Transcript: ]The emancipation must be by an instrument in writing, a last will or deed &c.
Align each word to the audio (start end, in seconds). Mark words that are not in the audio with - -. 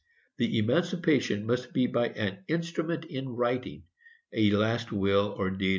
]The 0.39 0.57
emancipation 0.57 1.45
must 1.45 1.73
be 1.73 1.85
by 1.85 2.07
an 2.09 2.39
instrument 2.47 3.05
in 3.05 3.29
writing, 3.29 3.83
a 4.33 4.49
last 4.49 4.91
will 4.91 5.35
or 5.37 5.51
deed 5.51 5.67
&c. 5.69 5.69